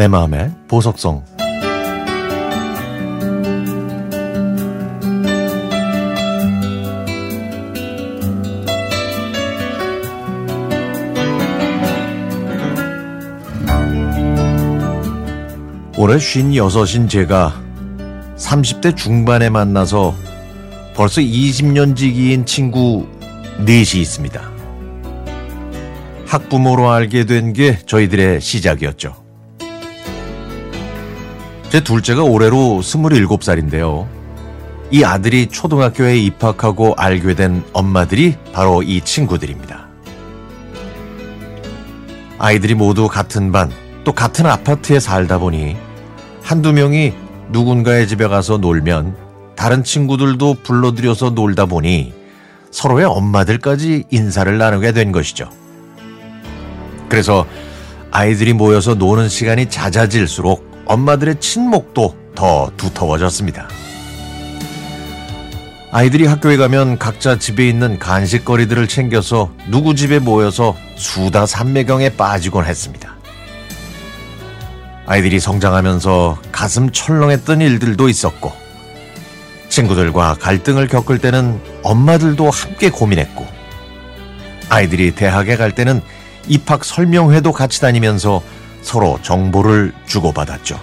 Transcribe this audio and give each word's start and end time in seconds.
내 0.00 0.08
마음의 0.08 0.50
보석성 0.66 1.22
올해 15.98 16.16
56인 16.16 17.10
제가 17.10 17.60
30대 18.38 18.96
중반에 18.96 19.50
만나서 19.50 20.14
벌써 20.94 21.20
20년 21.20 21.94
지기인 21.94 22.46
친구 22.46 23.06
넷이 23.66 24.00
있습니다. 24.00 24.40
학부모로 26.26 26.90
알게 26.90 27.26
된 27.26 27.52
게 27.52 27.76
저희들의 27.84 28.40
시작이었죠. 28.40 29.29
제 31.70 31.80
둘째가 31.80 32.24
올해로 32.24 32.80
27살인데요. 32.82 34.08
이 34.90 35.04
아들이 35.04 35.46
초등학교에 35.46 36.18
입학하고 36.18 36.94
알게 36.96 37.34
된 37.34 37.62
엄마들이 37.72 38.34
바로 38.52 38.82
이 38.82 39.00
친구들입니다. 39.00 39.86
아이들이 42.38 42.74
모두 42.74 43.06
같은 43.06 43.52
반, 43.52 43.70
또 44.02 44.12
같은 44.12 44.46
아파트에 44.46 44.98
살다 44.98 45.38
보니 45.38 45.76
한두 46.42 46.72
명이 46.72 47.12
누군가의 47.50 48.08
집에 48.08 48.26
가서 48.26 48.56
놀면 48.56 49.14
다른 49.54 49.84
친구들도 49.84 50.56
불러들여서 50.64 51.30
놀다 51.30 51.66
보니 51.66 52.12
서로의 52.72 53.04
엄마들까지 53.04 54.04
인사를 54.10 54.58
나누게 54.58 54.90
된 54.90 55.12
것이죠. 55.12 55.48
그래서 57.08 57.46
아이들이 58.10 58.54
모여서 58.54 58.94
노는 58.94 59.28
시간이 59.28 59.68
잦아질수록 59.68 60.69
엄마들의 60.90 61.38
친목도 61.38 62.16
더 62.34 62.72
두터워졌습니다. 62.76 63.68
아이들이 65.92 66.26
학교에 66.26 66.56
가면 66.56 66.98
각자 66.98 67.38
집에 67.38 67.68
있는 67.68 67.96
간식거리들을 68.00 68.88
챙겨서 68.88 69.52
누구 69.68 69.94
집에 69.94 70.18
모여서 70.18 70.74
수다 70.96 71.46
삼매경에 71.46 72.16
빠지곤 72.16 72.64
했습니다. 72.64 73.14
아이들이 75.06 75.38
성장하면서 75.38 76.38
가슴 76.50 76.90
철렁했던 76.90 77.60
일들도 77.60 78.08
있었고, 78.08 78.52
친구들과 79.68 80.38
갈등을 80.40 80.88
겪을 80.88 81.18
때는 81.18 81.60
엄마들도 81.84 82.50
함께 82.50 82.90
고민했고, 82.90 83.46
아이들이 84.68 85.14
대학에 85.14 85.56
갈 85.56 85.72
때는 85.72 86.02
입학 86.48 86.84
설명회도 86.84 87.52
같이 87.52 87.80
다니면서 87.80 88.42
서로 88.82 89.18
정보를 89.22 89.92
주고받았죠. 90.06 90.78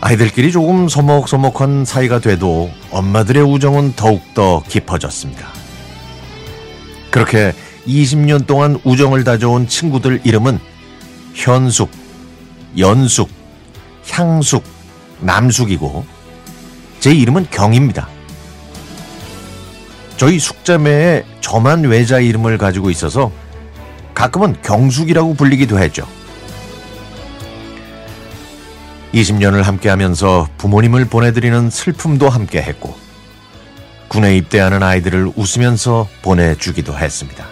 아이들끼리 0.00 0.52
조금 0.52 0.88
서먹서먹한 0.88 1.84
사이가 1.84 2.20
돼도 2.20 2.70
엄마들의 2.90 3.42
우정은 3.42 3.94
더욱더 3.94 4.62
깊어졌습니다. 4.68 5.48
그렇게 7.10 7.52
20년 7.86 8.46
동안 8.46 8.78
우정을 8.84 9.24
다져온 9.24 9.66
친구들 9.66 10.20
이름은 10.24 10.60
현숙, 11.34 11.90
연숙, 12.78 13.28
향숙, 14.10 14.62
남숙이고 15.20 16.04
제 17.00 17.12
이름은 17.12 17.48
경입니다. 17.50 18.08
저희 20.16 20.38
숙자매에 20.38 21.24
저만 21.40 21.84
외자 21.84 22.18
이름을 22.18 22.58
가지고 22.58 22.90
있어서 22.90 23.30
가끔은 24.18 24.56
경숙이라고 24.62 25.34
불리기도 25.34 25.78
했죠. 25.78 26.04
20년을 29.14 29.62
함께 29.62 29.88
하면서 29.88 30.48
부모님을 30.58 31.04
보내드리는 31.04 31.70
슬픔도 31.70 32.28
함께 32.28 32.60
했고, 32.60 32.96
군에 34.08 34.36
입대하는 34.36 34.82
아이들을 34.82 35.30
웃으면서 35.36 36.08
보내주기도 36.22 36.98
했습니다. 36.98 37.46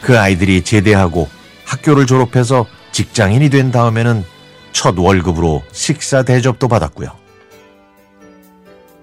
그 0.00 0.18
아이들이 0.18 0.62
제대하고 0.62 1.28
학교를 1.66 2.06
졸업해서 2.06 2.64
직장인이 2.90 3.50
된 3.50 3.70
다음에는 3.70 4.24
첫 4.72 4.98
월급으로 4.98 5.62
식사 5.70 6.22
대접도 6.22 6.66
받았고요. 6.66 7.10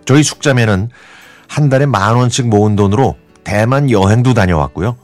저희 0.05 0.23
숙자매는 0.23 0.89
한 1.47 1.69
달에 1.69 1.85
만 1.85 2.15
원씩 2.15 2.47
모은 2.47 2.75
돈으로 2.75 3.15
대만 3.43 3.91
여행도 3.91 4.33
다녀왔고요. 4.33 4.97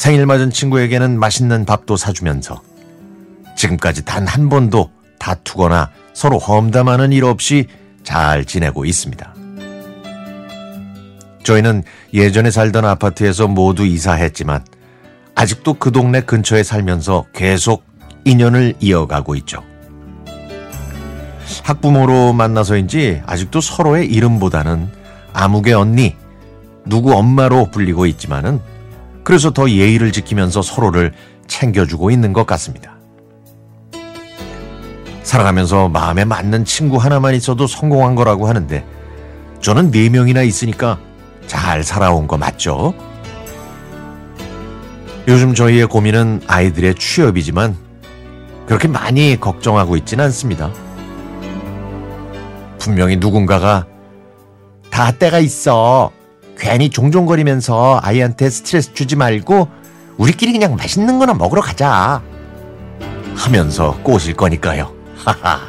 생일 0.00 0.24
맞은 0.24 0.48
친구에게는 0.50 1.18
맛있는 1.18 1.66
밥도 1.66 1.98
사주면서 1.98 2.62
지금까지 3.54 4.06
단 4.06 4.26
한 4.26 4.48
번도 4.48 4.90
다투거나 5.18 5.90
서로 6.14 6.38
험담하는 6.38 7.12
일 7.12 7.24
없이 7.26 7.66
잘 8.02 8.46
지내고 8.46 8.86
있습니다. 8.86 9.34
저희는 11.42 11.82
예전에 12.14 12.50
살던 12.50 12.86
아파트에서 12.86 13.46
모두 13.46 13.84
이사했지만 13.84 14.64
아직도 15.34 15.74
그 15.74 15.92
동네 15.92 16.22
근처에 16.22 16.62
살면서 16.62 17.26
계속 17.34 17.84
인연을 18.24 18.76
이어가고 18.80 19.34
있죠. 19.34 19.62
학부모로 21.62 22.32
만나서인지 22.32 23.20
아직도 23.26 23.60
서로의 23.60 24.06
이름보다는 24.06 24.88
아무개 25.34 25.74
언니, 25.74 26.16
누구 26.86 27.12
엄마로 27.12 27.66
불리고 27.70 28.06
있지만은 28.06 28.60
그래서 29.24 29.50
더 29.52 29.68
예의를 29.68 30.12
지키면서 30.12 30.62
서로를 30.62 31.12
챙겨주고 31.46 32.10
있는 32.10 32.32
것 32.32 32.46
같습니다. 32.46 32.98
살아가면서 35.22 35.88
마음에 35.88 36.24
맞는 36.24 36.64
친구 36.64 36.96
하나만 36.96 37.34
있어도 37.34 37.66
성공한 37.66 38.14
거라고 38.14 38.48
하는데 38.48 38.84
저는 39.60 39.90
네 39.90 40.08
명이나 40.08 40.42
있으니까 40.42 40.98
잘 41.46 41.84
살아온 41.84 42.26
거 42.26 42.36
맞죠? 42.36 42.94
요즘 45.28 45.54
저희의 45.54 45.86
고민은 45.86 46.42
아이들의 46.46 46.94
취업이지만 46.94 47.76
그렇게 48.66 48.88
많이 48.88 49.38
걱정하고 49.38 49.96
있지는 49.96 50.24
않습니다. 50.26 50.72
분명히 52.78 53.16
누군가가 53.16 53.86
다 54.90 55.12
때가 55.12 55.38
있어. 55.38 56.10
괜히 56.60 56.90
종종거리면서 56.90 57.98
아이한테 58.02 58.50
스트레스 58.50 58.92
주지 58.92 59.16
말고 59.16 59.68
우리끼리 60.18 60.52
그냥 60.52 60.76
맛있는 60.76 61.18
거나 61.18 61.32
먹으러 61.32 61.62
가자. 61.62 62.22
하면서 63.34 63.96
꼬실 64.02 64.34
거니까요. 64.34 64.92
하하. 65.16 65.60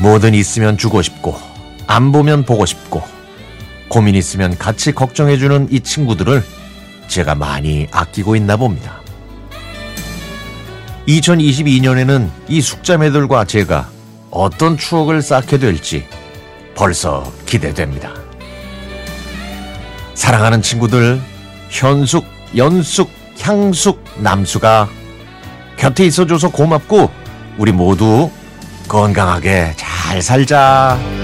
뭐든 0.00 0.34
있으면 0.34 0.78
주고 0.78 1.02
싶고, 1.02 1.34
안 1.86 2.12
보면 2.12 2.44
보고 2.44 2.64
싶고, 2.64 3.02
고민 3.88 4.14
있으면 4.14 4.56
같이 4.56 4.92
걱정해주는 4.92 5.68
이 5.70 5.80
친구들을 5.80 6.42
제가 7.08 7.34
많이 7.34 7.88
아끼고 7.90 8.36
있나 8.36 8.56
봅니다. 8.56 9.00
2022년에는 11.08 12.30
이 12.48 12.60
숙자매들과 12.60 13.44
제가 13.44 13.88
어떤 14.30 14.76
추억을 14.76 15.20
쌓게 15.20 15.58
될지 15.58 16.06
벌써 16.74 17.30
기대됩니다. 17.46 18.23
사랑하는 20.14 20.62
친구들, 20.62 21.20
현숙, 21.70 22.24
연숙, 22.56 23.10
향숙, 23.40 24.02
남수가 24.18 24.88
곁에 25.76 26.06
있어줘서 26.06 26.50
고맙고 26.50 27.10
우리 27.58 27.72
모두 27.72 28.30
건강하게 28.88 29.74
잘 29.76 30.22
살자. 30.22 31.23